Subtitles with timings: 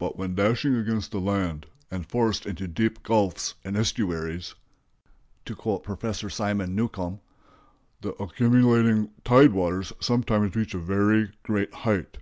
[0.00, 4.56] "But when dashing against the land, and forced into deep gulfs and estuaries,"
[5.44, 7.20] to quote Professor Simon Newcomb,
[8.00, 12.18] "the accumulating tide waters sometimes reach a very great height.